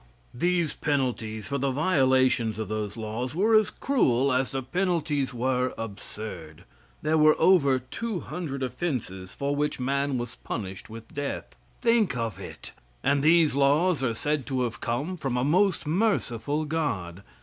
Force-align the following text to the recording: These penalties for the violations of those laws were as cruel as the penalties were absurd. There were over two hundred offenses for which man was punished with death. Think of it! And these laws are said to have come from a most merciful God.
These 0.33 0.73
penalties 0.73 1.45
for 1.45 1.59
the 1.59 1.69
violations 1.69 2.57
of 2.57 2.69
those 2.69 2.97
laws 2.97 3.35
were 3.35 3.53
as 3.53 3.69
cruel 3.69 4.33
as 4.33 4.49
the 4.49 4.63
penalties 4.63 5.31
were 5.31 5.75
absurd. 5.77 6.63
There 7.03 7.19
were 7.19 7.35
over 7.37 7.77
two 7.77 8.21
hundred 8.21 8.63
offenses 8.63 9.35
for 9.35 9.55
which 9.55 9.79
man 9.79 10.17
was 10.17 10.37
punished 10.37 10.89
with 10.89 11.13
death. 11.13 11.55
Think 11.83 12.17
of 12.17 12.39
it! 12.39 12.71
And 13.03 13.21
these 13.21 13.53
laws 13.53 14.03
are 14.03 14.15
said 14.15 14.47
to 14.47 14.63
have 14.63 14.81
come 14.81 15.17
from 15.17 15.37
a 15.37 15.43
most 15.43 15.85
merciful 15.85 16.65
God. 16.65 17.21